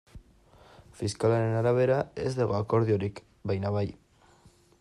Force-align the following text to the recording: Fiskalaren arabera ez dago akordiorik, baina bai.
Fiskalaren 1.01 1.59
arabera 1.59 1.99
ez 2.25 2.33
dago 2.41 2.57
akordiorik, 2.63 3.25
baina 3.53 3.75
bai. 3.81 3.89